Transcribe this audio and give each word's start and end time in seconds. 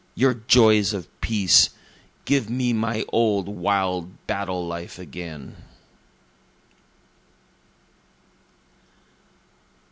your 0.15 0.33
joys 0.33 0.95
of 0.95 1.05
peace! 1.21 1.69
Give 2.25 2.49
me 2.49 2.73
my 2.73 3.05
old 3.09 3.47
wild 3.47 4.25
battle 4.25 4.65
life 4.65 4.97
again!" 4.97 5.57